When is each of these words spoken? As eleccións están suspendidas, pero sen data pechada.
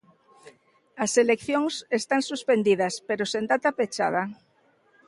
As 1.05 1.11
eleccións 1.23 1.73
están 1.99 2.21
suspendidas, 2.31 2.93
pero 3.07 3.23
sen 3.33 3.43
data 3.51 3.69
pechada. 3.79 4.23